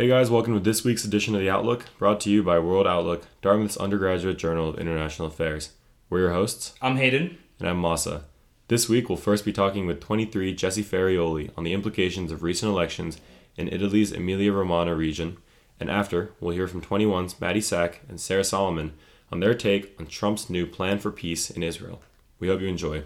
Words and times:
Hey 0.00 0.08
guys, 0.08 0.30
welcome 0.30 0.54
to 0.54 0.60
this 0.60 0.82
week's 0.82 1.04
edition 1.04 1.34
of 1.34 1.42
The 1.42 1.50
Outlook, 1.50 1.84
brought 1.98 2.20
to 2.20 2.30
you 2.30 2.42
by 2.42 2.58
World 2.58 2.86
Outlook, 2.86 3.26
Dartmouth's 3.42 3.76
undergraduate 3.76 4.38
journal 4.38 4.70
of 4.70 4.78
international 4.78 5.28
affairs. 5.28 5.72
We're 6.08 6.20
your 6.20 6.32
hosts, 6.32 6.72
I'm 6.80 6.96
Hayden. 6.96 7.36
and 7.58 7.68
I'm 7.68 7.82
Masa. 7.82 8.22
This 8.68 8.88
week, 8.88 9.10
we'll 9.10 9.18
first 9.18 9.44
be 9.44 9.52
talking 9.52 9.86
with 9.86 10.00
23 10.00 10.54
Jesse 10.54 10.82
Ferrioli 10.82 11.50
on 11.54 11.64
the 11.64 11.74
implications 11.74 12.32
of 12.32 12.42
recent 12.42 12.72
elections 12.72 13.20
in 13.58 13.68
Italy's 13.68 14.10
Emilia 14.10 14.54
Romagna 14.54 14.94
region, 14.94 15.36
and 15.78 15.90
after, 15.90 16.32
we'll 16.40 16.54
hear 16.54 16.66
from 16.66 16.80
21's 16.80 17.38
Maddie 17.38 17.60
Sack 17.60 18.00
and 18.08 18.18
Sarah 18.18 18.42
Solomon 18.42 18.94
on 19.30 19.40
their 19.40 19.52
take 19.52 19.94
on 20.00 20.06
Trump's 20.06 20.48
new 20.48 20.64
plan 20.64 20.98
for 20.98 21.10
peace 21.10 21.50
in 21.50 21.62
Israel. 21.62 22.00
We 22.38 22.48
hope 22.48 22.62
you 22.62 22.68
enjoy. 22.68 23.04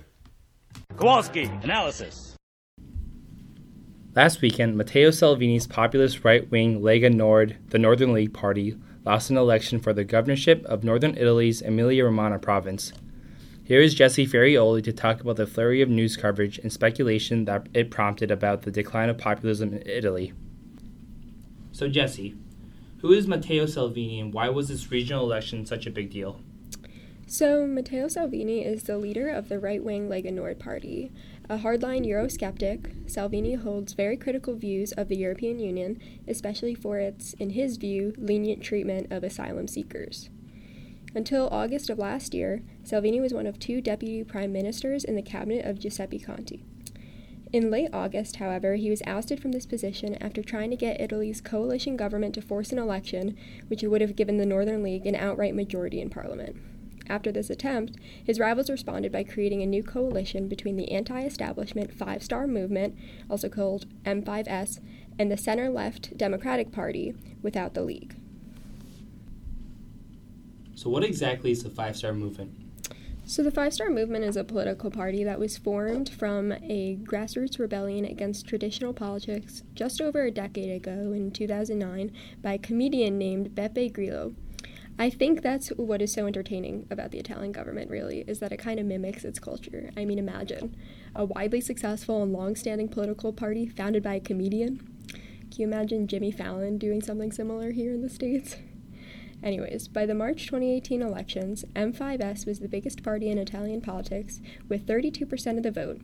Kowalski, 0.97 1.51
analysis. 1.65 2.34
Last 4.17 4.43
weekend, 4.43 4.77
Matteo 4.77 5.11
Salvini's 5.11 5.67
populist 5.67 6.23
right 6.23 6.49
wing 6.49 6.81
Lega 6.81 7.13
Nord, 7.13 7.57
the 7.71 7.81
Northern 7.81 8.13
League 8.13 8.33
Party, 8.33 8.77
lost 9.05 9.29
an 9.29 9.37
election 9.37 9.81
for 9.81 9.93
the 9.93 10.05
governorship 10.05 10.65
of 10.67 10.85
Northern 10.85 11.17
Italy's 11.17 11.61
Emilia 11.61 12.05
Romagna 12.05 12.39
province. 12.39 12.93
Here 13.65 13.81
is 13.81 13.93
Jesse 13.93 14.25
Ferrioli 14.25 14.85
to 14.85 14.93
talk 14.93 15.21
about 15.21 15.35
the 15.35 15.49
flurry 15.49 15.83
of 15.83 15.89
news 15.89 16.17
coverage 16.17 16.59
and 16.59 16.73
speculation 16.73 17.45
that 17.47 17.67
it 17.75 17.91
prompted 17.91 18.31
about 18.31 18.63
the 18.63 18.71
decline 18.71 19.09
of 19.09 19.19
populism 19.19 19.75
in 19.75 19.83
Italy. 19.85 20.33
So, 21.73 21.89
Jesse, 21.89 22.37
who 22.99 23.13
is 23.13 23.27
Matteo 23.27 23.67
Salvini 23.67 24.21
and 24.21 24.33
why 24.33 24.49
was 24.49 24.69
this 24.69 24.93
regional 24.93 25.25
election 25.25 25.67
such 25.67 25.87
a 25.87 25.91
big 25.91 26.11
deal? 26.11 26.41
So, 27.27 27.67
Matteo 27.67 28.07
Salvini 28.07 28.65
is 28.65 28.85
the 28.85 28.99
leader 28.99 29.29
of 29.29 29.49
the 29.49 29.59
right 29.59 29.83
wing 29.83 30.09
Lega 30.09 30.33
Nord 30.33 30.61
party. 30.61 31.11
A 31.51 31.59
hardline 31.59 32.07
Eurosceptic, 32.07 33.11
Salvini 33.11 33.53
holds 33.53 33.93
very 33.93 34.17
critical 34.17 34.55
views 34.55 34.93
of 34.93 35.09
the 35.09 35.17
European 35.17 35.59
Union, 35.59 36.01
especially 36.27 36.75
for 36.75 36.99
its, 36.99 37.35
in 37.35 37.51
his 37.51 37.77
view, 37.77 38.15
lenient 38.17 38.63
treatment 38.63 39.13
of 39.13 39.23
asylum 39.23 39.69
seekers. 39.69 40.31
Until 41.15 41.49
August 41.49 41.91
of 41.91 41.99
last 41.99 42.33
year, 42.33 42.63
Salvini 42.83 43.21
was 43.21 43.35
one 43.35 43.47
of 43.47 43.59
two 43.59 43.83
deputy 43.83 44.25
prime 44.25 44.53
ministers 44.53 45.05
in 45.05 45.17
the 45.17 45.23
cabinet 45.23 45.67
of 45.67 45.79
Giuseppe 45.79 46.19
Conte. 46.19 46.63
In 47.53 47.71
late 47.71 47.91
August, 47.93 48.37
however, 48.37 48.77
he 48.77 48.89
was 48.89 49.03
ousted 49.07 49.39
from 49.39 49.53
this 49.53 49.67
position 49.67 50.17
after 50.23 50.43
trying 50.43 50.71
to 50.71 50.77
get 50.77 51.01
Italy's 51.01 51.43
coalition 51.43 51.97
government 51.97 52.35
to 52.37 52.43
force 52.43 52.73
an 52.73 52.79
election, 52.79 53.37
which 53.69 53.83
would 53.83 54.01
have 54.01 54.17
given 54.17 54.39
the 54.39 54.47
Northern 54.47 54.83
League 54.83 55.07
an 55.07 55.15
outright 55.15 55.55
majority 55.55 56.01
in 56.01 56.09
parliament. 56.09 56.57
After 57.09 57.31
this 57.31 57.51
attempt, 57.51 57.97
his 58.25 58.41
rivals 58.41 58.71
responded 58.71 59.13
by 59.13 59.25
creating 59.25 59.63
a 59.63 59.67
new 59.67 59.83
coalition 59.83 60.49
between 60.49 60.77
the 60.77 60.91
anti 60.91 61.23
establishment 61.23 61.93
Five 61.93 62.23
Star 62.23 62.47
Movement, 62.47 62.97
also 63.29 63.49
called 63.49 63.87
M5S, 64.05 64.81
and 65.19 65.31
the 65.31 65.37
center 65.37 65.69
left 65.69 66.17
Democratic 66.17 66.73
Party 66.73 67.15
without 67.43 67.75
the 67.75 67.83
League. 67.83 68.17
So, 70.75 70.91
what 70.91 71.05
exactly 71.05 71.51
is 71.51 71.63
the 71.63 71.71
Five 71.71 71.97
Star 71.97 72.13
Movement? 72.13 72.53
So, 73.27 73.43
the 73.43 73.51
Five 73.51 73.73
Star 73.73 73.91
Movement 73.91 74.25
is 74.25 74.37
a 74.37 74.45
political 74.45 74.91
party 74.91 75.25
that 75.25 75.39
was 75.39 75.57
formed 75.57 76.09
from 76.09 76.53
a 76.53 76.99
grassroots 77.03 77.59
rebellion 77.59 78.05
against 78.05 78.47
traditional 78.47 78.93
politics 78.93 79.63
just 79.75 80.01
over 80.01 80.25
a 80.25 80.31
decade 80.31 80.71
ago 80.71 81.13
in 81.13 81.31
2009 81.31 82.13
by 82.43 82.55
a 82.55 82.59
comedian 82.59 83.17
named 83.17 83.55
Beppe 83.55 83.93
Grillo. 83.93 84.35
I 84.97 85.11
think 85.11 85.43
that's 85.43 85.71
what 85.71 86.01
is 86.01 86.13
so 86.13 86.27
entertaining 86.27 86.87
about 86.89 87.11
the 87.11 87.19
Italian 87.19 87.51
government, 87.51 87.91
really, 87.91 88.21
is 88.29 88.39
that 88.39 88.53
it 88.53 88.59
kind 88.59 88.79
of 88.79 88.87
mimics 88.87 89.25
its 89.25 89.41
culture. 89.41 89.91
I 89.97 90.05
mean, 90.05 90.21
imagine 90.21 90.77
a 91.17 91.25
widely 91.25 91.61
successful 91.61 92.23
and 92.23 92.33
long 92.33 92.55
standing 92.55 92.89
political 92.89 93.33
party 93.33 93.67
founded 93.67 94.05
by 94.05 94.15
a 94.15 94.21
comedian. 94.21 94.77
Can 95.51 95.61
you 95.61 95.67
imagine 95.67 96.07
Jimmy 96.07 96.31
Fallon 96.31 96.79
doing 96.79 97.03
something 97.03 97.33
similar 97.33 97.73
here 97.73 97.93
in 97.93 98.03
the 98.03 98.09
States? 98.09 98.57
Anyways, 99.43 99.89
by 99.89 100.07
the 100.07 100.15
March 100.15 100.47
2018 100.47 101.03
elections, 101.03 101.65
M5S 101.75 102.47
was 102.47 102.61
the 102.61 102.69
biggest 102.69 103.03
party 103.03 103.29
in 103.29 103.37
Italian 103.37 103.81
politics 103.81 104.41
with 104.69 104.87
32% 104.87 105.57
of 105.57 105.65
the 105.65 105.71
vote, 105.73 106.01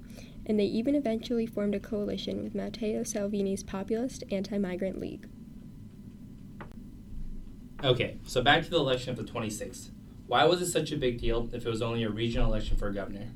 and 0.46 0.58
they 0.58 0.64
even 0.64 0.96
eventually 0.96 1.46
formed 1.46 1.74
a 1.74 1.80
coalition 1.80 2.42
with 2.42 2.56
Matteo 2.56 3.04
Salvini's 3.04 3.62
populist 3.62 4.24
anti 4.30 4.58
migrant 4.58 5.00
league. 5.00 5.28
Okay, 7.82 8.18
so 8.26 8.42
back 8.42 8.62
to 8.62 8.70
the 8.70 8.76
election 8.76 9.10
of 9.10 9.16
the 9.16 9.32
26th. 9.32 9.88
Why 10.26 10.44
was 10.44 10.60
it 10.60 10.70
such 10.70 10.92
a 10.92 10.96
big 10.96 11.18
deal 11.18 11.48
if 11.52 11.64
it 11.64 11.68
was 11.68 11.80
only 11.80 12.02
a 12.02 12.10
regional 12.10 12.52
election 12.52 12.76
for 12.76 12.88
a 12.88 12.94
governor? 12.94 13.28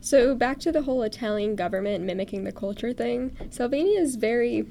So, 0.00 0.34
back 0.34 0.58
to 0.60 0.72
the 0.72 0.82
whole 0.82 1.02
Italian 1.02 1.56
government 1.56 2.04
mimicking 2.04 2.44
the 2.44 2.52
culture 2.52 2.94
thing, 2.94 3.36
Salvini 3.50 3.90
is 3.90 4.16
very, 4.16 4.66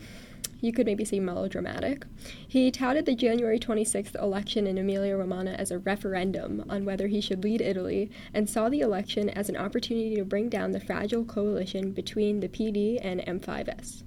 you 0.60 0.74
could 0.74 0.88
maybe 0.88 1.06
say 1.06 1.20
melodramatic. 1.20 2.04
He 2.48 2.72
touted 2.72 3.06
the 3.06 3.14
January 3.14 3.60
26th 3.60 4.20
election 4.20 4.66
in 4.66 4.80
Emilia 4.80 5.16
Romagna 5.16 5.52
as 5.52 5.70
a 5.70 5.78
referendum 5.78 6.66
on 6.68 6.84
whether 6.84 7.06
he 7.06 7.22
should 7.22 7.44
lead 7.44 7.62
Italy 7.62 8.10
and 8.34 8.50
saw 8.50 8.70
the 8.70 8.80
election 8.80 9.30
as 9.30 9.50
an 9.50 9.58
opportunity 9.58 10.16
to 10.16 10.26
bring 10.26 10.50
down 10.50 10.72
the 10.72 10.80
fragile 10.80 11.26
coalition 11.26 11.92
between 11.92 12.40
the 12.40 12.50
PD 12.50 12.98
and 13.04 13.22
M5S. 13.22 14.02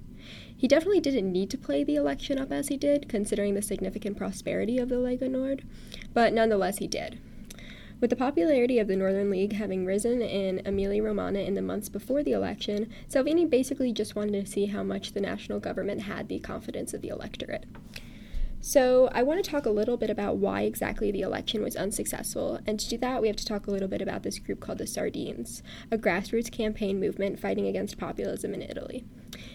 He 0.63 0.69
definitely 0.69 1.01
didn't 1.01 1.29
need 1.29 1.49
to 1.49 1.57
play 1.57 1.83
the 1.83 1.97
election 1.97 2.39
up 2.39 2.49
as 2.49 2.69
he 2.69 2.77
did, 2.77 3.09
considering 3.09 3.53
the 3.53 3.61
significant 3.61 4.15
prosperity 4.15 4.77
of 4.77 4.87
the 4.87 4.95
Lega 4.95 5.29
Nord, 5.29 5.65
but 6.13 6.31
nonetheless 6.31 6.77
he 6.77 6.87
did. 6.87 7.19
With 7.99 8.09
the 8.09 8.15
popularity 8.15 8.79
of 8.79 8.87
the 8.87 8.95
Northern 8.95 9.29
League 9.29 9.51
having 9.51 9.85
risen 9.85 10.21
in 10.21 10.61
Emilia 10.65 11.03
Romagna 11.03 11.39
in 11.39 11.55
the 11.55 11.61
months 11.61 11.89
before 11.89 12.23
the 12.23 12.31
election, 12.31 12.89
Salvini 13.09 13.45
basically 13.45 13.91
just 13.91 14.15
wanted 14.15 14.45
to 14.45 14.49
see 14.49 14.67
how 14.67 14.83
much 14.83 15.11
the 15.11 15.19
national 15.19 15.59
government 15.59 16.03
had 16.03 16.29
the 16.29 16.39
confidence 16.39 16.93
of 16.93 17.01
the 17.01 17.09
electorate. 17.09 17.65
So, 18.61 19.09
I 19.11 19.21
want 19.21 19.43
to 19.43 19.51
talk 19.51 19.65
a 19.65 19.69
little 19.69 19.97
bit 19.97 20.09
about 20.09 20.37
why 20.37 20.61
exactly 20.61 21.11
the 21.11 21.23
election 21.23 21.61
was 21.61 21.75
unsuccessful, 21.75 22.61
and 22.65 22.79
to 22.79 22.87
do 22.87 22.97
that, 22.99 23.21
we 23.21 23.27
have 23.27 23.35
to 23.35 23.45
talk 23.45 23.67
a 23.67 23.71
little 23.71 23.89
bit 23.89 24.01
about 24.01 24.23
this 24.23 24.39
group 24.39 24.61
called 24.61 24.77
the 24.77 24.87
Sardines, 24.87 25.61
a 25.91 25.97
grassroots 25.97 26.49
campaign 26.49 27.01
movement 27.01 27.37
fighting 27.37 27.67
against 27.67 27.97
populism 27.97 28.53
in 28.53 28.61
Italy. 28.61 29.03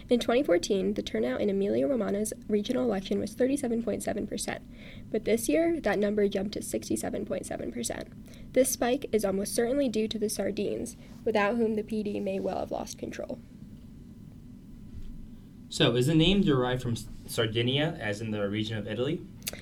In 0.09 0.19
2014, 0.19 0.94
the 0.94 1.03
turnout 1.03 1.41
in 1.41 1.50
Emilia 1.50 1.87
Romagna's 1.87 2.32
regional 2.49 2.84
election 2.84 3.19
was 3.19 3.34
37.7%, 3.34 4.59
but 5.10 5.25
this 5.25 5.49
year, 5.49 5.81
that 5.81 5.99
number 5.99 6.28
jumped 6.28 6.53
to 6.53 6.60
67.7%. 6.60 8.09
This 8.53 8.71
spike 8.71 9.06
is 9.12 9.25
almost 9.25 9.54
certainly 9.54 9.88
due 9.88 10.09
to 10.09 10.19
the 10.19 10.28
Sardines, 10.28 10.97
without 11.25 11.56
whom 11.56 11.75
the 11.75 11.82
PD 11.82 12.22
may 12.22 12.41
well 12.41 12.60
have 12.60 12.71
lost 12.71 12.99
control. 12.99 13.38
So, 15.69 15.97
is 15.97 16.06
the 16.06 16.15
name 16.15 16.43
derived 16.43 16.82
from 16.82 16.97
Sardinia, 17.26 17.99
as 18.00 18.22
in 18.22 18.31
the 18.31 18.49
region 18.49 18.78
of 18.78 18.87
Italy? 18.87 19.20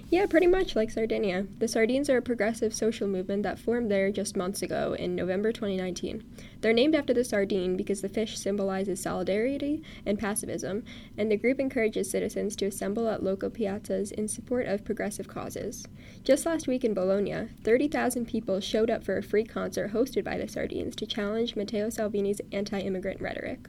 Yeah, 0.08 0.26
pretty 0.26 0.46
much 0.46 0.76
like 0.76 0.90
Sardinia. 0.90 1.46
The 1.58 1.66
Sardines 1.66 2.08
are 2.08 2.18
a 2.18 2.22
progressive 2.22 2.72
social 2.72 3.08
movement 3.08 3.42
that 3.42 3.58
formed 3.58 3.90
there 3.90 4.12
just 4.12 4.36
months 4.36 4.62
ago 4.62 4.94
in 4.98 5.16
November 5.16 5.50
2019. 5.52 6.22
They're 6.60 6.72
named 6.72 6.94
after 6.94 7.12
the 7.12 7.24
sardine 7.24 7.76
because 7.76 8.00
the 8.02 8.08
fish 8.08 8.38
symbolizes 8.38 9.02
solidarity 9.02 9.82
and 10.06 10.18
pacifism, 10.18 10.84
and 11.18 11.30
the 11.30 11.36
group 11.36 11.58
encourages 11.58 12.10
citizens 12.10 12.56
to 12.56 12.66
assemble 12.66 13.08
at 13.08 13.22
local 13.22 13.50
piazzas 13.50 14.12
in 14.12 14.28
support 14.28 14.66
of 14.66 14.84
progressive 14.84 15.28
causes. 15.28 15.86
Just 16.24 16.46
last 16.46 16.66
week 16.66 16.84
in 16.84 16.94
Bologna, 16.94 17.48
30,000 17.62 18.26
people 18.26 18.60
showed 18.60 18.90
up 18.90 19.04
for 19.04 19.16
a 19.16 19.22
free 19.22 19.44
concert 19.44 19.92
hosted 19.92 20.24
by 20.24 20.38
the 20.38 20.48
Sardines 20.48 20.96
to 20.96 21.06
challenge 21.06 21.56
Matteo 21.56 21.90
Salvini's 21.90 22.40
anti 22.52 22.78
immigrant 22.78 23.20
rhetoric. 23.20 23.68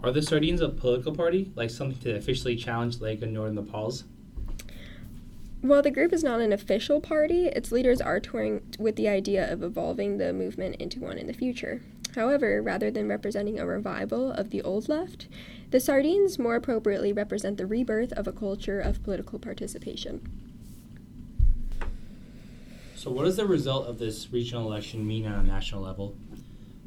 Are 0.00 0.12
the 0.12 0.22
Sardines 0.22 0.60
a 0.60 0.68
political 0.68 1.14
party, 1.14 1.50
like 1.56 1.70
something 1.70 1.98
to 2.02 2.16
officially 2.16 2.54
challenge 2.54 2.98
Lega 2.98 3.28
Nord 3.28 3.48
and 3.48 3.58
the 3.58 3.62
Pals? 3.62 4.04
While 5.60 5.82
the 5.82 5.90
group 5.90 6.12
is 6.12 6.22
not 6.22 6.40
an 6.40 6.52
official 6.52 7.00
party, 7.00 7.46
its 7.46 7.72
leaders 7.72 8.00
are 8.00 8.20
touring 8.20 8.62
with 8.78 8.94
the 8.94 9.08
idea 9.08 9.52
of 9.52 9.64
evolving 9.64 10.18
the 10.18 10.32
movement 10.32 10.76
into 10.76 11.00
one 11.00 11.18
in 11.18 11.26
the 11.26 11.32
future. 11.32 11.82
However, 12.14 12.62
rather 12.62 12.92
than 12.92 13.08
representing 13.08 13.58
a 13.58 13.66
revival 13.66 14.30
of 14.30 14.50
the 14.50 14.62
old 14.62 14.88
left, 14.88 15.26
the 15.70 15.80
Sardines 15.80 16.38
more 16.38 16.54
appropriately 16.54 17.12
represent 17.12 17.56
the 17.56 17.66
rebirth 17.66 18.12
of 18.12 18.28
a 18.28 18.32
culture 18.32 18.80
of 18.80 19.02
political 19.02 19.40
participation. 19.40 20.20
So, 22.94 23.10
what 23.10 23.24
does 23.24 23.36
the 23.36 23.46
result 23.46 23.88
of 23.88 23.98
this 23.98 24.32
regional 24.32 24.70
election 24.70 25.06
mean 25.06 25.26
on 25.26 25.34
a 25.34 25.42
national 25.42 25.82
level? 25.82 26.16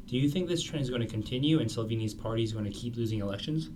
Do 0.06 0.16
you 0.18 0.28
think 0.28 0.48
this 0.48 0.62
trend 0.62 0.82
is 0.82 0.90
going 0.90 1.02
to 1.02 1.08
continue 1.08 1.60
and 1.60 1.70
Salvini's 1.70 2.14
party 2.14 2.42
is 2.42 2.52
going 2.52 2.64
to 2.64 2.70
keep 2.70 2.96
losing 2.96 3.20
elections? 3.20 3.70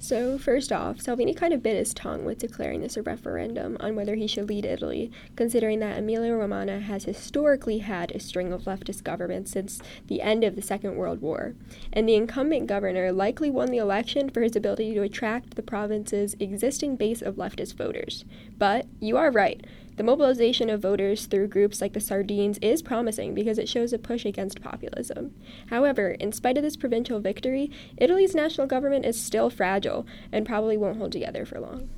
So, 0.00 0.38
first 0.38 0.70
off, 0.70 1.00
Salvini 1.00 1.34
kind 1.34 1.52
of 1.52 1.60
bit 1.60 1.76
his 1.76 1.92
tongue 1.92 2.24
with 2.24 2.38
declaring 2.38 2.82
this 2.82 2.96
a 2.96 3.02
referendum 3.02 3.76
on 3.80 3.96
whether 3.96 4.14
he 4.14 4.28
should 4.28 4.48
lead 4.48 4.64
Italy, 4.64 5.10
considering 5.34 5.80
that 5.80 5.98
Emilia 5.98 6.34
Romagna 6.34 6.78
has 6.78 7.02
historically 7.02 7.78
had 7.78 8.12
a 8.12 8.20
string 8.20 8.52
of 8.52 8.62
leftist 8.62 9.02
governments 9.02 9.50
since 9.50 9.82
the 10.06 10.22
end 10.22 10.44
of 10.44 10.54
the 10.54 10.62
Second 10.62 10.94
World 10.94 11.20
War. 11.20 11.56
And 11.92 12.08
the 12.08 12.14
incumbent 12.14 12.68
governor 12.68 13.10
likely 13.10 13.50
won 13.50 13.72
the 13.72 13.78
election 13.78 14.30
for 14.30 14.42
his 14.42 14.54
ability 14.54 14.94
to 14.94 15.02
attract 15.02 15.56
the 15.56 15.64
province's 15.64 16.36
existing 16.38 16.94
base 16.94 17.20
of 17.20 17.34
leftist 17.34 17.74
voters. 17.74 18.24
But 18.56 18.86
you 19.00 19.16
are 19.16 19.32
right. 19.32 19.66
The 19.98 20.04
mobilization 20.04 20.70
of 20.70 20.80
voters 20.80 21.26
through 21.26 21.48
groups 21.48 21.80
like 21.80 21.92
the 21.92 21.98
Sardines 21.98 22.56
is 22.62 22.82
promising 22.82 23.34
because 23.34 23.58
it 23.58 23.68
shows 23.68 23.92
a 23.92 23.98
push 23.98 24.24
against 24.24 24.62
populism. 24.62 25.34
However, 25.70 26.10
in 26.10 26.30
spite 26.30 26.56
of 26.56 26.62
this 26.62 26.76
provincial 26.76 27.18
victory, 27.18 27.72
Italy's 27.96 28.32
national 28.32 28.68
government 28.68 29.04
is 29.04 29.20
still 29.20 29.50
fragile 29.50 30.06
and 30.30 30.46
probably 30.46 30.76
won't 30.76 30.98
hold 30.98 31.10
together 31.10 31.44
for 31.44 31.58
long. 31.58 31.90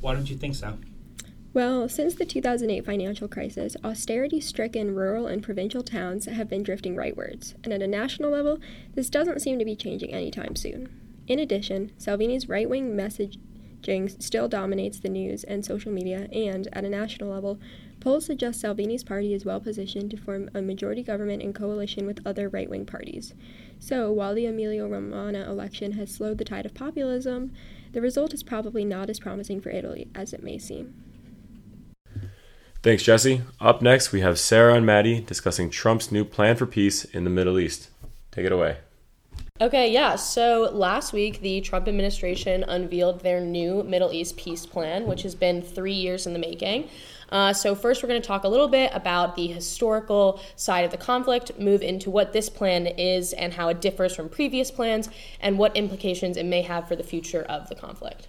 Why 0.00 0.14
don't 0.14 0.30
you 0.30 0.36
think 0.36 0.54
so? 0.54 0.78
Well, 1.52 1.90
since 1.90 2.14
the 2.14 2.24
2008 2.24 2.86
financial 2.86 3.28
crisis, 3.28 3.76
austerity 3.84 4.40
stricken 4.40 4.94
rural 4.94 5.26
and 5.26 5.42
provincial 5.42 5.82
towns 5.82 6.24
have 6.24 6.48
been 6.48 6.62
drifting 6.62 6.96
rightwards, 6.96 7.52
and 7.62 7.74
at 7.74 7.82
a 7.82 7.86
national 7.86 8.30
level, 8.30 8.60
this 8.94 9.10
doesn't 9.10 9.42
seem 9.42 9.58
to 9.58 9.64
be 9.66 9.76
changing 9.76 10.14
anytime 10.14 10.56
soon. 10.56 10.88
In 11.28 11.38
addition, 11.38 11.92
Salvini's 11.98 12.48
right 12.48 12.68
wing 12.68 12.96
messaging 13.82 14.22
still 14.22 14.48
dominates 14.48 15.00
the 15.00 15.08
news 15.08 15.44
and 15.44 15.64
social 15.64 15.92
media, 15.92 16.28
and 16.32 16.68
at 16.72 16.84
a 16.84 16.88
national 16.88 17.30
level, 17.30 17.58
polls 18.00 18.26
suggest 18.26 18.60
Salvini's 18.60 19.04
party 19.04 19.34
is 19.34 19.44
well 19.44 19.60
positioned 19.60 20.10
to 20.10 20.16
form 20.16 20.50
a 20.54 20.62
majority 20.62 21.02
government 21.02 21.42
in 21.42 21.52
coalition 21.52 22.06
with 22.06 22.24
other 22.26 22.48
right 22.48 22.68
wing 22.68 22.86
parties. 22.86 23.34
So, 23.78 24.12
while 24.12 24.34
the 24.34 24.46
Emilia 24.46 24.86
Romagna 24.86 25.48
election 25.48 25.92
has 25.92 26.10
slowed 26.10 26.38
the 26.38 26.44
tide 26.44 26.66
of 26.66 26.74
populism, 26.74 27.52
the 27.92 28.00
result 28.00 28.32
is 28.32 28.42
probably 28.42 28.84
not 28.84 29.10
as 29.10 29.20
promising 29.20 29.60
for 29.60 29.70
Italy 29.70 30.08
as 30.14 30.32
it 30.32 30.42
may 30.42 30.58
seem. 30.58 30.94
Thanks, 32.82 33.04
Jesse. 33.04 33.42
Up 33.60 33.80
next, 33.80 34.10
we 34.10 34.22
have 34.22 34.40
Sarah 34.40 34.74
and 34.74 34.84
Maddie 34.84 35.20
discussing 35.20 35.70
Trump's 35.70 36.10
new 36.10 36.24
plan 36.24 36.56
for 36.56 36.66
peace 36.66 37.04
in 37.04 37.22
the 37.22 37.30
Middle 37.30 37.60
East. 37.60 37.90
Take 38.32 38.44
it 38.44 38.52
away. 38.52 38.78
Okay, 39.62 39.92
yeah. 39.92 40.16
So 40.16 40.70
last 40.72 41.12
week, 41.12 41.40
the 41.40 41.60
Trump 41.60 41.86
administration 41.86 42.64
unveiled 42.64 43.20
their 43.20 43.40
new 43.40 43.84
Middle 43.84 44.12
East 44.12 44.36
peace 44.36 44.66
plan, 44.66 45.06
which 45.06 45.22
has 45.22 45.36
been 45.36 45.62
three 45.62 45.92
years 45.92 46.26
in 46.26 46.32
the 46.32 46.40
making. 46.40 46.88
Uh, 47.28 47.52
so, 47.52 47.76
first, 47.76 48.02
we're 48.02 48.08
going 48.08 48.20
to 48.20 48.26
talk 48.26 48.42
a 48.42 48.48
little 48.48 48.66
bit 48.66 48.90
about 48.92 49.36
the 49.36 49.46
historical 49.46 50.40
side 50.56 50.84
of 50.84 50.90
the 50.90 50.96
conflict, 50.96 51.60
move 51.60 51.80
into 51.80 52.10
what 52.10 52.32
this 52.32 52.48
plan 52.50 52.88
is 52.88 53.32
and 53.34 53.52
how 53.52 53.68
it 53.68 53.80
differs 53.80 54.16
from 54.16 54.28
previous 54.28 54.72
plans, 54.72 55.08
and 55.40 55.56
what 55.56 55.76
implications 55.76 56.36
it 56.36 56.44
may 56.44 56.62
have 56.62 56.88
for 56.88 56.96
the 56.96 57.04
future 57.04 57.42
of 57.42 57.68
the 57.68 57.76
conflict. 57.76 58.26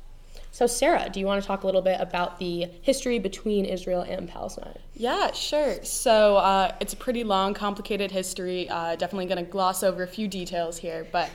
So, 0.54 0.68
Sarah, 0.68 1.10
do 1.12 1.20
you 1.20 1.26
want 1.26 1.42
to 1.42 1.48
talk 1.48 1.64
a 1.64 1.66
little 1.66 1.82
bit 1.82 2.00
about 2.00 2.38
the 2.38 2.68
history 2.84 3.18
between 3.18 3.66
Israel 3.66 4.02
and 4.02 4.30
Palestine? 4.30 4.78
Yeah, 4.94 5.32
sure. 5.32 5.84
So, 5.84 6.38
uh, 6.38 6.76
it's 6.80 6.94
a 6.94 6.96
pretty 6.96 7.24
long, 7.24 7.56
complicated 7.56 8.12
history. 8.12 8.70
Uh, 8.70 8.96
definitely 8.96 9.26
going 9.26 9.44
to 9.44 9.52
gloss 9.52 9.82
over 9.82 10.04
a 10.04 10.08
few 10.08 10.28
details 10.28 10.78
here, 10.78 11.08
but 11.12 11.32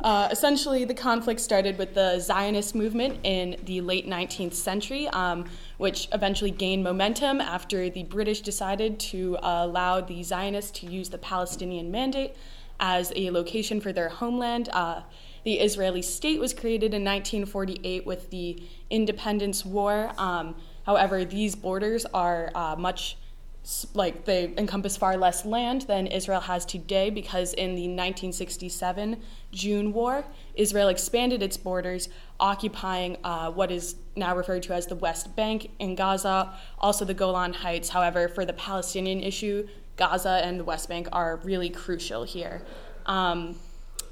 uh, 0.00 0.28
essentially, 0.32 0.86
the 0.86 0.94
conflict 0.94 1.40
started 1.40 1.76
with 1.76 1.92
the 1.92 2.18
Zionist 2.18 2.74
movement 2.74 3.18
in 3.24 3.56
the 3.62 3.82
late 3.82 4.08
19th 4.08 4.54
century, 4.54 5.06
um, 5.08 5.44
which 5.76 6.08
eventually 6.10 6.50
gained 6.50 6.82
momentum 6.82 7.42
after 7.42 7.90
the 7.90 8.04
British 8.04 8.40
decided 8.40 8.98
to 8.98 9.36
uh, 9.36 9.66
allow 9.66 10.00
the 10.00 10.22
Zionists 10.22 10.70
to 10.80 10.86
use 10.86 11.10
the 11.10 11.18
Palestinian 11.18 11.90
Mandate 11.90 12.34
as 12.80 13.12
a 13.16 13.30
location 13.32 13.82
for 13.82 13.92
their 13.92 14.08
homeland. 14.08 14.70
The 15.44 15.54
Israeli 15.60 16.02
state 16.02 16.38
was 16.38 16.54
created 16.54 16.94
in 16.94 17.04
1948 17.04 18.06
with 18.06 18.30
the 18.30 18.62
Independence 18.90 19.64
War. 19.64 20.12
Um, 20.16 20.54
however, 20.86 21.24
these 21.24 21.54
borders 21.56 22.06
are 22.06 22.50
uh, 22.54 22.76
much 22.76 23.16
like 23.94 24.24
they 24.24 24.52
encompass 24.58 24.96
far 24.96 25.16
less 25.16 25.44
land 25.44 25.82
than 25.82 26.08
Israel 26.08 26.40
has 26.40 26.64
today 26.64 27.10
because 27.10 27.54
in 27.54 27.76
the 27.76 27.82
1967 27.82 29.22
June 29.52 29.92
War, 29.92 30.24
Israel 30.54 30.88
expanded 30.88 31.42
its 31.42 31.56
borders, 31.56 32.08
occupying 32.40 33.18
uh, 33.22 33.52
what 33.52 33.70
is 33.70 33.94
now 34.16 34.36
referred 34.36 34.64
to 34.64 34.74
as 34.74 34.86
the 34.86 34.96
West 34.96 35.36
Bank 35.36 35.70
in 35.78 35.94
Gaza, 35.94 36.52
also 36.78 37.04
the 37.04 37.14
Golan 37.14 37.52
Heights. 37.52 37.88
However, 37.90 38.28
for 38.28 38.44
the 38.44 38.52
Palestinian 38.52 39.20
issue, 39.20 39.68
Gaza 39.96 40.40
and 40.42 40.58
the 40.58 40.64
West 40.64 40.88
Bank 40.88 41.08
are 41.12 41.36
really 41.44 41.70
crucial 41.70 42.24
here. 42.24 42.62
Um, 43.06 43.56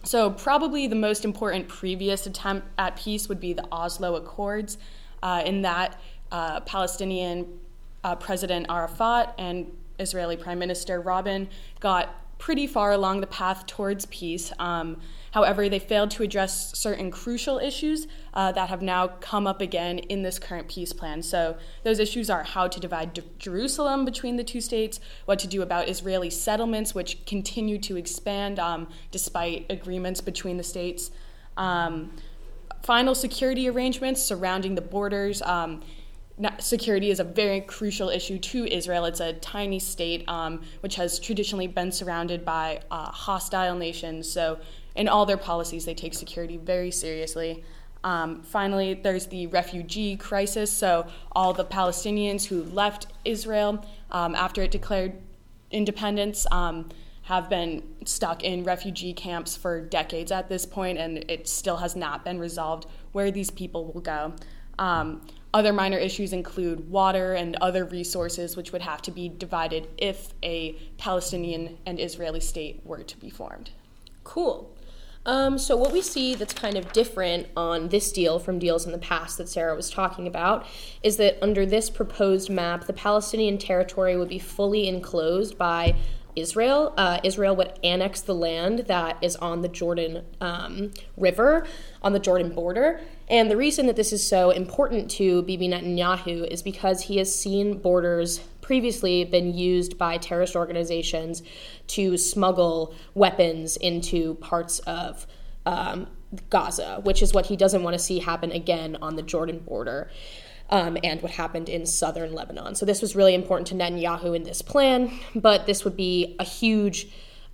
so, 0.02 0.30
probably 0.30 0.86
the 0.86 0.96
most 0.96 1.24
important 1.24 1.68
previous 1.68 2.26
attempt 2.26 2.66
at 2.78 2.96
peace 2.96 3.28
would 3.28 3.40
be 3.40 3.52
the 3.52 3.66
Oslo 3.70 4.16
Accords. 4.16 4.78
Uh, 5.22 5.42
in 5.44 5.62
that, 5.62 6.00
uh, 6.32 6.60
Palestinian 6.60 7.58
uh, 8.04 8.14
President 8.16 8.66
Arafat 8.70 9.34
and 9.38 9.70
Israeli 9.98 10.36
Prime 10.36 10.58
Minister 10.58 11.00
Rabin 11.00 11.48
got 11.80 12.14
pretty 12.40 12.66
far 12.66 12.90
along 12.90 13.20
the 13.20 13.28
path 13.28 13.66
towards 13.66 14.06
peace. 14.06 14.52
Um, 14.58 14.96
However, 15.32 15.68
they 15.68 15.78
failed 15.78 16.10
to 16.12 16.22
address 16.22 16.76
certain 16.76 17.10
crucial 17.10 17.58
issues 17.58 18.08
uh, 18.34 18.52
that 18.52 18.68
have 18.68 18.82
now 18.82 19.08
come 19.08 19.46
up 19.46 19.60
again 19.60 19.98
in 19.98 20.22
this 20.22 20.38
current 20.38 20.68
peace 20.68 20.92
plan. 20.92 21.22
So, 21.22 21.56
those 21.84 21.98
issues 21.98 22.28
are 22.28 22.42
how 22.42 22.66
to 22.66 22.80
divide 22.80 23.14
D- 23.14 23.22
Jerusalem 23.38 24.04
between 24.04 24.36
the 24.36 24.44
two 24.44 24.60
states, 24.60 24.98
what 25.26 25.38
to 25.40 25.46
do 25.46 25.62
about 25.62 25.88
Israeli 25.88 26.30
settlements, 26.30 26.94
which 26.94 27.24
continue 27.26 27.78
to 27.78 27.96
expand 27.96 28.58
um, 28.58 28.88
despite 29.12 29.66
agreements 29.70 30.20
between 30.20 30.56
the 30.56 30.64
states, 30.64 31.10
um, 31.56 32.10
final 32.82 33.14
security 33.14 33.68
arrangements 33.68 34.22
surrounding 34.22 34.74
the 34.74 34.80
borders. 34.80 35.42
Um, 35.42 35.82
security 36.58 37.10
is 37.10 37.20
a 37.20 37.24
very 37.24 37.60
crucial 37.60 38.08
issue 38.08 38.38
to 38.38 38.66
Israel. 38.66 39.04
It's 39.04 39.20
a 39.20 39.34
tiny 39.34 39.78
state 39.78 40.28
um, 40.28 40.62
which 40.80 40.96
has 40.96 41.18
traditionally 41.18 41.66
been 41.66 41.92
surrounded 41.92 42.44
by 42.44 42.80
uh, 42.90 43.10
hostile 43.10 43.76
nations. 43.76 44.30
So 44.30 44.58
in 44.94 45.08
all 45.08 45.26
their 45.26 45.36
policies, 45.36 45.84
they 45.84 45.94
take 45.94 46.14
security 46.14 46.56
very 46.56 46.90
seriously. 46.90 47.64
Um, 48.02 48.42
finally, 48.42 48.94
there's 48.94 49.26
the 49.26 49.46
refugee 49.48 50.16
crisis. 50.16 50.72
So, 50.72 51.06
all 51.32 51.52
the 51.52 51.64
Palestinians 51.64 52.46
who 52.46 52.62
left 52.64 53.06
Israel 53.24 53.84
um, 54.10 54.34
after 54.34 54.62
it 54.62 54.70
declared 54.70 55.20
independence 55.70 56.46
um, 56.50 56.88
have 57.22 57.50
been 57.50 57.82
stuck 58.04 58.42
in 58.42 58.64
refugee 58.64 59.12
camps 59.12 59.56
for 59.56 59.80
decades 59.80 60.32
at 60.32 60.48
this 60.48 60.64
point, 60.64 60.98
and 60.98 61.18
it 61.30 61.46
still 61.46 61.76
has 61.76 61.94
not 61.94 62.24
been 62.24 62.38
resolved 62.38 62.86
where 63.12 63.30
these 63.30 63.50
people 63.50 63.92
will 63.92 64.00
go. 64.00 64.32
Um, 64.78 65.20
other 65.52 65.72
minor 65.72 65.98
issues 65.98 66.32
include 66.32 66.90
water 66.90 67.34
and 67.34 67.56
other 67.56 67.84
resources, 67.84 68.56
which 68.56 68.72
would 68.72 68.82
have 68.82 69.02
to 69.02 69.10
be 69.10 69.28
divided 69.28 69.88
if 69.98 70.32
a 70.42 70.76
Palestinian 70.98 71.78
and 71.86 71.98
Israeli 71.98 72.40
state 72.40 72.80
were 72.84 73.02
to 73.02 73.16
be 73.18 73.30
formed. 73.30 73.70
Cool. 74.22 74.76
Um, 75.26 75.58
so 75.58 75.76
what 75.76 75.92
we 75.92 76.00
see 76.00 76.34
that's 76.34 76.54
kind 76.54 76.76
of 76.76 76.92
different 76.92 77.48
on 77.54 77.88
this 77.88 78.10
deal 78.10 78.38
from 78.38 78.58
deals 78.58 78.86
in 78.86 78.92
the 78.92 78.98
past 78.98 79.36
that 79.36 79.50
Sarah 79.50 79.74
was 79.74 79.90
talking 79.90 80.26
about 80.26 80.66
is 81.02 81.18
that 81.18 81.36
under 81.42 81.66
this 81.66 81.90
proposed 81.90 82.48
map, 82.48 82.86
the 82.86 82.94
Palestinian 82.94 83.58
territory 83.58 84.16
would 84.16 84.30
be 84.30 84.38
fully 84.38 84.88
enclosed 84.88 85.58
by 85.58 85.94
Israel. 86.40 86.94
Uh, 86.96 87.20
Israel 87.22 87.54
would 87.56 87.78
annex 87.84 88.20
the 88.20 88.34
land 88.34 88.80
that 88.88 89.18
is 89.22 89.36
on 89.36 89.62
the 89.62 89.68
Jordan 89.68 90.24
um, 90.40 90.92
River, 91.16 91.66
on 92.02 92.12
the 92.12 92.18
Jordan 92.18 92.54
border. 92.54 93.00
And 93.28 93.50
the 93.50 93.56
reason 93.56 93.86
that 93.86 93.96
this 93.96 94.12
is 94.12 94.26
so 94.26 94.50
important 94.50 95.10
to 95.12 95.42
Bibi 95.42 95.68
Netanyahu 95.68 96.46
is 96.48 96.62
because 96.62 97.02
he 97.02 97.18
has 97.18 97.34
seen 97.34 97.78
borders 97.78 98.40
previously 98.60 99.24
been 99.24 99.54
used 99.54 99.98
by 99.98 100.16
terrorist 100.16 100.56
organizations 100.56 101.42
to 101.88 102.16
smuggle 102.16 102.94
weapons 103.14 103.76
into 103.76 104.34
parts 104.36 104.78
of 104.80 105.26
um, 105.66 106.06
Gaza, 106.48 107.00
which 107.02 107.22
is 107.22 107.34
what 107.34 107.46
he 107.46 107.56
doesn't 107.56 107.82
want 107.82 107.94
to 107.94 107.98
see 107.98 108.20
happen 108.20 108.52
again 108.52 108.96
on 109.02 109.16
the 109.16 109.22
Jordan 109.22 109.58
border. 109.58 110.10
Um, 110.72 110.96
and 111.02 111.20
what 111.20 111.32
happened 111.32 111.68
in 111.68 111.84
southern 111.84 112.32
Lebanon. 112.32 112.76
So, 112.76 112.86
this 112.86 113.02
was 113.02 113.16
really 113.16 113.34
important 113.34 113.66
to 113.68 113.74
Netanyahu 113.74 114.36
in 114.36 114.44
this 114.44 114.62
plan, 114.62 115.10
but 115.34 115.66
this 115.66 115.84
would 115.84 115.96
be 115.96 116.36
a 116.38 116.44
huge 116.44 117.08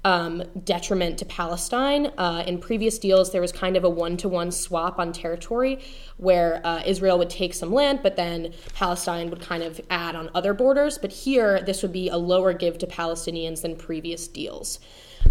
um, 0.06 0.44
detriment 0.62 1.18
to 1.18 1.24
Palestine. 1.24 2.12
Uh, 2.16 2.44
in 2.46 2.58
previous 2.58 2.96
deals, 2.96 3.32
there 3.32 3.40
was 3.40 3.50
kind 3.50 3.76
of 3.76 3.82
a 3.82 3.90
one 3.90 4.16
to 4.18 4.28
one 4.28 4.52
swap 4.52 5.00
on 5.00 5.12
territory 5.12 5.80
where 6.16 6.60
uh, 6.64 6.80
Israel 6.86 7.18
would 7.18 7.28
take 7.28 7.52
some 7.52 7.72
land, 7.72 8.00
but 8.04 8.14
then 8.14 8.52
Palestine 8.74 9.30
would 9.30 9.40
kind 9.40 9.64
of 9.64 9.80
add 9.90 10.14
on 10.14 10.30
other 10.32 10.54
borders. 10.54 10.96
But 10.96 11.10
here, 11.10 11.60
this 11.60 11.82
would 11.82 11.92
be 11.92 12.08
a 12.08 12.16
lower 12.16 12.52
give 12.52 12.78
to 12.78 12.86
Palestinians 12.86 13.62
than 13.62 13.74
previous 13.74 14.28
deals. 14.28 14.78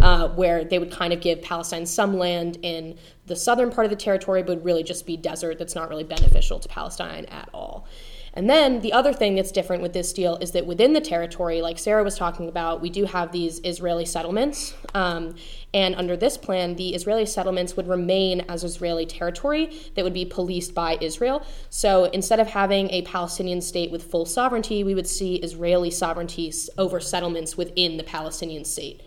Uh, 0.01 0.27
where 0.29 0.63
they 0.63 0.77
would 0.77 0.91
kind 0.91 1.13
of 1.13 1.21
give 1.21 1.41
Palestine 1.41 1.85
some 1.85 2.17
land 2.17 2.57
in 2.61 2.97
the 3.25 3.35
southern 3.35 3.71
part 3.71 3.85
of 3.85 3.89
the 3.89 3.95
territory, 3.95 4.43
but 4.43 4.63
really 4.63 4.83
just 4.83 5.05
be 5.05 5.17
desert 5.17 5.57
that's 5.57 5.75
not 5.75 5.89
really 5.89 6.03
beneficial 6.03 6.59
to 6.59 6.67
Palestine 6.67 7.25
at 7.25 7.49
all. 7.53 7.87
And 8.35 8.49
then 8.49 8.81
the 8.81 8.91
other 8.91 9.13
thing 9.13 9.35
that's 9.35 9.51
different 9.51 9.81
with 9.81 9.93
this 9.93 10.11
deal 10.11 10.35
is 10.37 10.51
that 10.51 10.65
within 10.65 10.91
the 10.91 10.99
territory, 10.99 11.61
like 11.61 11.79
Sarah 11.79 12.03
was 12.03 12.17
talking 12.17 12.49
about, 12.49 12.81
we 12.81 12.89
do 12.89 13.05
have 13.05 13.31
these 13.31 13.61
Israeli 13.63 14.05
settlements. 14.05 14.73
Um, 14.93 15.35
and 15.73 15.95
under 15.95 16.17
this 16.17 16.37
plan, 16.37 16.75
the 16.75 16.93
Israeli 16.93 17.25
settlements 17.25 17.77
would 17.77 17.87
remain 17.87 18.41
as 18.49 18.65
Israeli 18.65 19.05
territory 19.05 19.71
that 19.95 20.03
would 20.03 20.13
be 20.13 20.25
policed 20.25 20.73
by 20.73 20.97
Israel. 20.99 21.45
So 21.69 22.05
instead 22.05 22.41
of 22.41 22.47
having 22.47 22.89
a 22.91 23.03
Palestinian 23.03 23.61
state 23.61 23.89
with 23.89 24.03
full 24.03 24.25
sovereignty, 24.25 24.83
we 24.83 24.95
would 24.95 25.07
see 25.07 25.35
Israeli 25.35 25.89
sovereignty 25.89 26.51
over 26.77 26.99
settlements 26.99 27.55
within 27.55 27.95
the 27.95 28.03
Palestinian 28.03 28.65
state. 28.65 29.01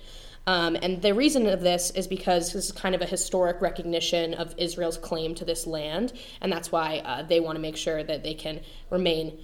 Um, 0.49 0.78
and 0.81 1.02
the 1.02 1.12
reason 1.12 1.47
of 1.47 1.61
this 1.61 1.90
is 1.90 2.07
because 2.07 2.55
this 2.55 2.64
is 2.64 2.73
kind 2.73 2.95
of 2.95 3.02
a 3.02 3.07
historic 3.07 3.61
recognition 3.61 4.33
of 4.33 4.55
Israel's 4.57 4.97
claim 4.97 5.35
to 5.35 5.45
this 5.45 5.67
land, 5.67 6.14
and 6.40 6.50
that's 6.50 6.73
why 6.73 7.02
uh, 7.05 7.23
they 7.23 7.38
want 7.38 7.57
to 7.57 7.61
make 7.61 7.76
sure 7.76 8.02
that 8.02 8.25
they 8.25 8.33
can 8.33 8.61
remain 8.88 9.38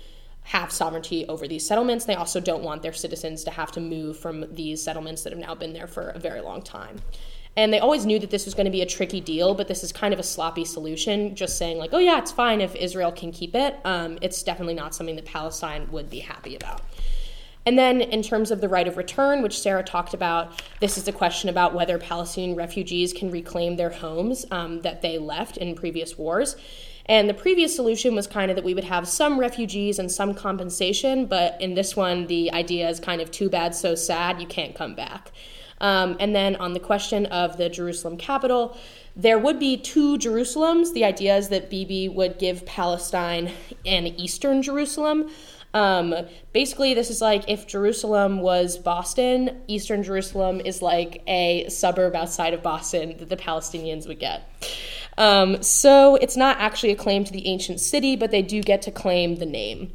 have 0.45 0.73
sovereignty 0.73 1.27
over 1.29 1.47
these 1.47 1.67
settlements. 1.67 2.07
They 2.07 2.15
also 2.15 2.41
don't 2.41 2.63
want 2.63 2.83
their 2.83 2.95
citizens 2.95 3.45
to 3.45 3.51
have 3.51 3.71
to 3.73 3.81
move 3.81 4.19
from 4.19 4.47
these 4.55 4.83
settlements 4.83 5.23
that 5.25 5.33
have 5.35 5.41
now 5.41 5.55
been 5.55 5.75
there 5.75 5.87
for 5.87 6.09
a 6.09 6.19
very 6.19 6.41
long 6.41 6.63
time. 6.63 7.03
And 7.55 7.71
they 7.71 7.81
always 7.81 8.07
knew 8.07 8.19
that 8.19 8.31
this 8.31 8.47
was 8.47 8.55
going 8.55 8.65
to 8.65 8.71
be 8.71 8.81
a 8.81 8.87
tricky 8.87 9.21
deal, 9.21 9.55
but 9.55 9.69
this 9.69 9.85
is 9.85 9.93
kind 9.93 10.15
of 10.15 10.21
a 10.21 10.23
sloppy 10.23 10.65
solution, 10.65 11.37
just 11.37 11.59
saying, 11.59 11.77
like, 11.77 11.91
oh, 11.93 11.99
yeah, 11.99 12.19
it's 12.19 12.33
fine 12.33 12.63
if 12.63 12.75
Israel 12.77 13.13
can 13.13 13.31
keep 13.31 13.55
it. 13.55 13.79
Um, 13.85 14.19
it's 14.23 14.43
definitely 14.43 14.75
not 14.75 14.95
something 14.95 15.17
that 15.17 15.27
Palestine 15.27 15.87
would 15.93 16.09
be 16.09 16.21
happy 16.21 16.57
about. 16.57 16.81
And 17.67 17.79
then, 17.79 18.01
in 18.01 18.23
terms 18.23 18.51
of 18.51 18.61
the 18.61 18.69
right 18.69 18.87
of 18.87 18.97
return, 18.97 19.43
which 19.43 19.59
Sarah 19.59 19.83
talked 19.83 20.13
about, 20.13 20.63
this 20.81 20.99
is 20.99 21.09
a 21.09 21.13
question 21.13 21.49
about 21.49 21.75
whether 21.75 21.99
Palestinian 21.99 22.57
refugees 22.57 23.13
can 23.13 23.31
reclaim 23.31 23.77
their 23.77 23.91
homes 23.91 24.45
um, 24.51 24.83
that 24.83 25.01
they 25.01 25.17
left 25.19 25.57
in 25.57 25.75
previous 25.75 26.19
wars. 26.19 26.57
And 27.07 27.29
the 27.29 27.35
previous 27.35 27.75
solution 27.75 28.15
was 28.15 28.27
kind 28.27 28.51
of 28.51 28.57
that 28.57 28.65
we 28.65 28.75
would 28.75 28.85
have 28.85 29.07
some 29.07 29.39
refugees 29.39 29.99
and 29.99 30.11
some 30.11 30.35
compensation, 30.35 31.27
but 31.27 31.61
in 31.61 31.75
this 31.75 31.95
one, 31.95 32.27
the 32.27 32.51
idea 32.53 32.89
is 32.89 32.99
kind 32.99 33.21
of 33.21 33.31
too 33.31 33.51
bad, 33.51 33.75
so 33.75 33.95
sad, 33.95 34.41
you 34.41 34.47
can't 34.47 34.75
come 34.75 34.95
back. 34.95 35.33
Um, 35.81 36.17
and 36.19 36.35
then 36.35 36.57
on 36.57 36.73
the 36.73 36.81
question 36.81 37.27
of 37.27 37.59
the 37.59 37.69
Jerusalem 37.69 38.17
capital, 38.17 38.77
there 39.17 39.39
would 39.39 39.59
be 39.59 39.77
two 39.77 40.17
Jerusalems. 40.17 40.95
The 40.95 41.05
idea 41.05 41.37
is 41.37 41.51
that 41.51 41.69
Bibi 41.69 42.09
would 42.09 42.39
give 42.39 42.65
Palestine 42.65 43.53
an 43.85 44.07
eastern 44.07 44.63
Jerusalem. 44.63 45.31
Um, 45.75 46.15
basically, 46.53 46.95
this 46.95 47.11
is 47.11 47.21
like 47.21 47.45
if 47.49 47.67
Jerusalem 47.67 48.41
was 48.41 48.79
Boston, 48.79 49.61
Eastern 49.67 50.03
Jerusalem 50.03 50.61
is 50.61 50.81
like 50.81 51.23
a 51.27 51.69
suburb 51.69 52.15
outside 52.15 52.55
of 52.55 52.63
Boston 52.63 53.17
that 53.19 53.29
the 53.29 53.37
Palestinians 53.37 54.07
would 54.07 54.21
get. 54.21 54.49
Um, 55.19 55.63
so 55.63 56.15
it's 56.17 56.37
not 56.37 56.59
actually 56.59 56.93
a 56.93 56.97
claim 56.97 57.25
to 57.25 57.33
the 57.33 57.47
ancient 57.47 57.81
city, 57.81 58.17
but 58.17 58.31
they 58.31 58.43
do 58.43 58.63
get 58.63 58.83
to 58.83 58.91
claim 58.91 59.37
the 59.37 59.47
name. 59.47 59.93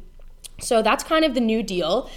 So 0.60 0.82
that's 0.82 1.02
kind 1.02 1.24
of 1.24 1.34
the 1.34 1.40
new 1.40 1.62
deal. 1.62 2.10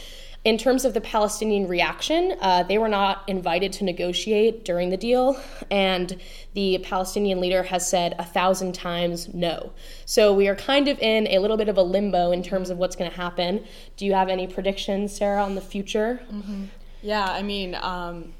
In 0.43 0.57
terms 0.57 0.83
of 0.83 0.93
the 0.93 0.99
Palestinian 0.99 1.69
reaction, 1.69 2.35
uh, 2.41 2.63
they 2.63 2.77
were 2.77 2.89
not 2.89 3.23
invited 3.27 3.71
to 3.73 3.85
negotiate 3.85 4.65
during 4.65 4.89
the 4.89 4.97
deal, 4.97 5.39
and 5.71 6.19
the 6.53 6.79
Palestinian 6.79 7.39
leader 7.39 7.63
has 7.63 7.89
said 7.89 8.13
a 8.19 8.25
thousand 8.25 8.75
times 8.75 9.33
no. 9.33 9.71
So 10.05 10.33
we 10.33 10.49
are 10.49 10.55
kind 10.55 10.89
of 10.89 10.99
in 10.99 11.27
a 11.27 11.39
little 11.39 11.55
bit 11.55 11.69
of 11.69 11.77
a 11.77 11.81
limbo 11.81 12.31
in 12.31 12.43
terms 12.43 12.69
of 12.69 12.77
what's 12.77 12.97
going 12.97 13.09
to 13.09 13.15
happen. 13.15 13.63
Do 13.95 14.05
you 14.05 14.13
have 14.15 14.27
any 14.27 14.45
predictions, 14.45 15.15
Sarah, 15.15 15.41
on 15.41 15.55
the 15.55 15.61
future? 15.61 16.21
Mm-hmm. 16.29 16.65
Yeah, 17.01 17.25
I 17.25 17.41
mean, 17.41 17.75
um, 17.75 18.33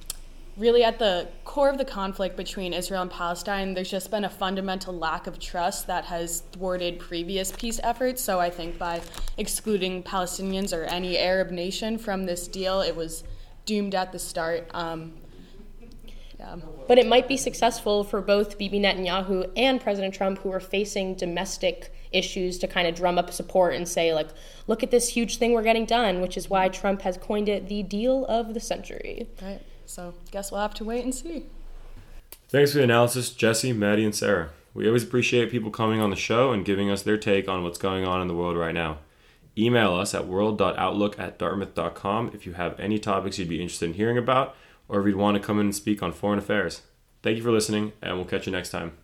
really 0.57 0.83
at 0.83 0.99
the 0.99 1.27
core 1.45 1.69
of 1.69 1.77
the 1.77 1.85
conflict 1.85 2.37
between 2.37 2.73
Israel 2.73 3.01
and 3.01 3.11
Palestine, 3.11 3.73
there's 3.73 3.89
just 3.89 4.11
been 4.11 4.23
a 4.23 4.29
fundamental 4.29 4.93
lack 4.93 5.27
of 5.27 5.39
trust 5.39 5.87
that 5.87 6.05
has 6.05 6.41
thwarted 6.51 6.99
previous 6.99 7.51
peace 7.51 7.79
efforts. 7.83 8.21
So 8.21 8.39
I 8.39 8.49
think 8.49 8.77
by 8.77 9.01
excluding 9.37 10.03
Palestinians 10.03 10.75
or 10.75 10.83
any 10.83 11.17
Arab 11.17 11.49
nation 11.49 11.97
from 11.97 12.25
this 12.25 12.47
deal, 12.47 12.81
it 12.81 12.95
was 12.95 13.23
doomed 13.65 13.95
at 13.95 14.11
the 14.11 14.19
start. 14.19 14.69
Um, 14.73 15.13
yeah. 16.37 16.57
But 16.87 16.97
it 16.99 17.07
might 17.07 17.27
be 17.27 17.37
successful 17.37 18.03
for 18.03 18.21
both 18.21 18.57
Bibi 18.57 18.79
Netanyahu 18.79 19.49
and 19.55 19.79
President 19.79 20.13
Trump, 20.13 20.39
who 20.39 20.51
are 20.51 20.59
facing 20.59 21.15
domestic 21.15 21.93
issues, 22.11 22.59
to 22.59 22.67
kind 22.67 22.87
of 22.87 22.95
drum 22.95 23.17
up 23.17 23.31
support 23.31 23.73
and 23.75 23.87
say, 23.87 24.13
like, 24.13 24.27
look 24.67 24.83
at 24.83 24.91
this 24.91 25.09
huge 25.09 25.37
thing 25.37 25.53
we're 25.53 25.63
getting 25.63 25.85
done, 25.85 26.21
which 26.21 26.35
is 26.35 26.49
why 26.49 26.67
Trump 26.67 27.01
has 27.03 27.17
coined 27.17 27.47
it 27.47 27.69
the 27.69 27.81
deal 27.81 28.25
of 28.25 28.53
the 28.53 28.59
century. 28.59 29.27
Right. 29.41 29.61
So, 29.93 30.15
guess 30.31 30.51
we'll 30.51 30.61
have 30.61 30.73
to 30.75 30.83
wait 30.83 31.03
and 31.03 31.13
see. 31.13 31.45
Thanks 32.49 32.71
for 32.71 32.79
the 32.79 32.83
analysis, 32.83 33.29
Jesse, 33.29 33.73
Maddie, 33.73 34.03
and 34.03 34.15
Sarah. 34.15 34.49
We 34.73 34.87
always 34.87 35.03
appreciate 35.03 35.51
people 35.51 35.69
coming 35.69 35.99
on 36.01 36.09
the 36.09 36.15
show 36.15 36.51
and 36.51 36.65
giving 36.65 36.89
us 36.89 37.03
their 37.03 37.17
take 37.17 37.47
on 37.47 37.61
what's 37.61 37.77
going 37.77 38.03
on 38.03 38.19
in 38.19 38.27
the 38.27 38.33
world 38.33 38.57
right 38.57 38.73
now. 38.73 38.97
Email 39.55 39.93
us 39.93 40.15
at 40.15 40.25
world.outlook 40.27 41.19
at 41.19 41.37
dartmouth.com 41.37 42.31
if 42.33 42.47
you 42.47 42.53
have 42.53 42.79
any 42.79 42.97
topics 42.97 43.37
you'd 43.37 43.49
be 43.49 43.61
interested 43.61 43.85
in 43.85 43.93
hearing 43.93 44.17
about 44.17 44.55
or 44.87 44.99
if 44.99 45.05
you'd 45.05 45.15
want 45.15 45.37
to 45.37 45.43
come 45.43 45.59
in 45.59 45.67
and 45.67 45.75
speak 45.75 46.01
on 46.01 46.11
foreign 46.11 46.39
affairs. 46.39 46.81
Thank 47.21 47.37
you 47.37 47.43
for 47.43 47.51
listening, 47.51 47.93
and 48.01 48.15
we'll 48.15 48.25
catch 48.25 48.47
you 48.47 48.51
next 48.51 48.71
time. 48.71 49.02